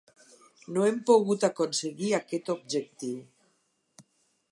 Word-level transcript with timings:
No 0.77 0.85
hem 0.85 0.95
pogut 1.09 1.45
aconseguir 1.47 2.09
aquest 2.19 2.49
objectiu. 2.57 3.21